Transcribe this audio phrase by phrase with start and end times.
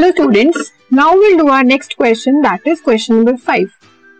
[0.00, 3.66] Hello students now will do our next question that is question number five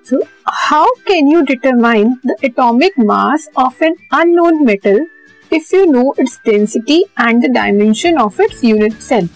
[0.07, 5.01] so how can you determine the atomic mass of an unknown metal
[5.53, 9.29] if you know its density and the dimension of its unit cell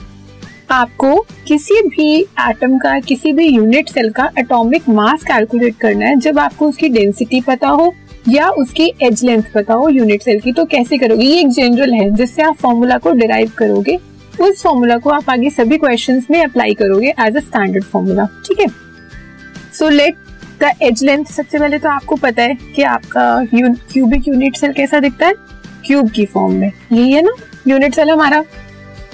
[0.70, 1.14] आपको
[1.48, 6.38] किसी भी atom का, किसी भी unit cell का atomic mass calculate करना है जब
[6.38, 7.92] आपको उसकी डेंसिटी पता हो
[8.28, 11.24] या उसकी एज लेंथ पता हो यूनिट सेल की तो कैसे करोगे?
[11.24, 13.98] ये एक जनरल है जिससे आप फॉर्मूला को डिराइव करोगे।
[14.40, 18.60] उस फॉर्मूला को आप आगे सभी क्वेश्चन में अप्लाई करोगे एज अ स्टैंडर्ड फॉर्मूला ठीक
[18.60, 18.66] है?
[19.72, 20.16] So let
[20.62, 23.44] the edge length सबसे पहले तो आपको पता है कि आपका
[23.92, 25.34] क्यूबिक यूनिट सेल कैसा दिखता है?
[25.86, 27.32] क्यूब की फॉर्म में। यही है ना?
[27.68, 28.42] यूनिट सेल हमारा।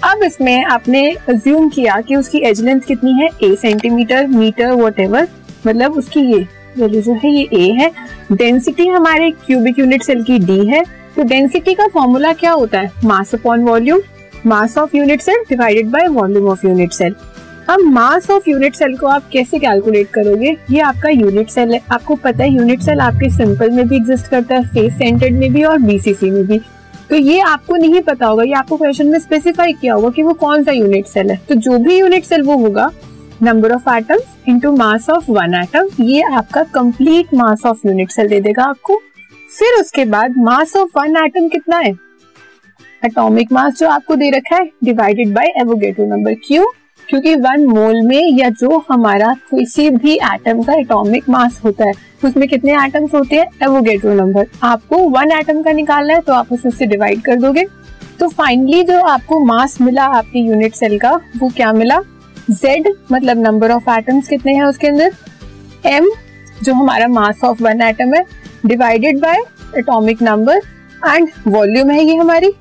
[0.05, 3.29] अब इसमें आपने अज्यूम किया कि उसकी एज लेंथ कितनी है?
[3.43, 5.29] ए सेंटीमीटर मीटर वट
[5.67, 6.47] मतलब उसकी ये
[6.79, 7.91] वैल्यू जो है, ये ए है।
[8.33, 10.83] डेंसिटी हमारे क्यूबिक यूनिट सेल की डी है।
[11.17, 12.91] तो डेंसिटी का फॉर्मूला क्या होता है?
[13.05, 14.01] Mass upon volume
[14.47, 17.15] mass of unit cell divided by volume of unit cell
[17.69, 20.57] अब मास ऑफ़ यूनिट सेल को आप कैसे कैलकुलेट करोगे?
[20.71, 24.29] ये आपका यूनिट सेल है। आपको पता है यूनिट सेल आपके सिंपल में भी एग्जिस्ट
[24.29, 26.59] करता है फेस सेंटर्ड में भी और बीसीसी में भी।
[27.11, 30.33] तो ये आपको नहीं पता होगा, ये आपको क्वेश्चन में स्पेसिफाई किया होगा कि वो
[30.35, 32.91] कौन सा यूनिट सेल है। तो जो भी यूनिट सेल वो होगा
[33.43, 38.29] number of atoms into mass of one atom ये आपका complete mass of unit cell
[38.29, 39.03] दे देगा आपको।
[39.51, 41.93] फिर उसके बाद मास ऑफ़ वन एटम कितना है?
[43.03, 46.65] एटॉमिक मास जो आपको दे रखा है डिवाइडेड बाय एवोगेड्रो नंबर क्यों
[47.09, 51.93] क्योंकि वन मोल में या जो हमारा किसी भी एटम का एटॉमिक मास होता है,
[52.25, 53.47] उसमें कितने एटम्स होते हैं?
[53.63, 57.65] एवोगेड्रो नंबर आपको वन एटम का निकालना है तो आप उसे उससे डिवाइड कर दोगे।
[58.21, 62.01] तो फाइनली जो आपको मास मिला आपके यूनिट सेल का, वो क्या मिला?
[62.53, 65.13] Z मतलब नंबर ऑफ़ एटम्स कितने हैं उसके अंदर?
[65.89, 66.07] M,
[66.63, 68.25] जो हमारा मास ऑफ़ वन एटम है
[68.67, 69.43] divided by
[69.79, 70.61] atomic number
[71.07, 72.53] and volume है ये हमारी।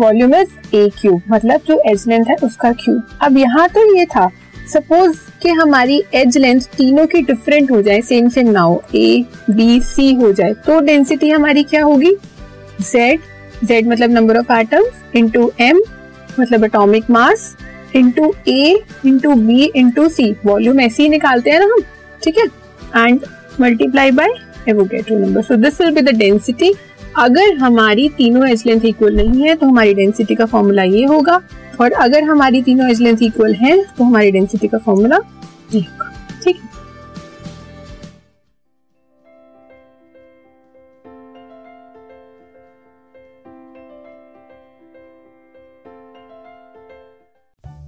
[0.00, 4.04] वॉल्यूम इज़ ए क्यूब मतलब जो एज लेंथ है उसका क्यूब अब यहाँ तो ये
[4.06, 4.28] था.
[4.72, 9.24] सपोज़ कि हमारी एज लेंथ तीनों की डिफरेंट हो जाए सेम सेम ना हो ए
[9.50, 12.14] बी सी हो जाए तो डेंसिटी हमारी क्या होगी?
[12.82, 13.20] जेड
[13.64, 15.80] जेड मतलब number of atoms into M
[16.40, 17.54] मतलब atomic mass
[17.96, 21.82] into a into b into c volume ऐसे ही निकालते हैं ना हम,
[22.22, 22.44] ठीक है?
[22.96, 23.24] And
[23.60, 24.34] multiply by
[24.68, 26.72] Avogadro number so this will be the density
[27.18, 31.40] अगर हमारी तीनों एज लेंथ इक्वल नहीं है तो हमारी डेंसिटी का फॉर्मूला ये होगा।
[31.80, 35.18] और अगर हमारी तीनों एज लेंथ इक्वल है तो हमारी डेंसिटी का फॉर्मूला
[35.74, 36.12] ये होगा
[36.44, 36.68] ठीक है?